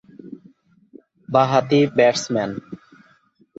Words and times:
বাঁহাতি 1.29 1.79
ব্যাটসম্যান। 1.97 2.51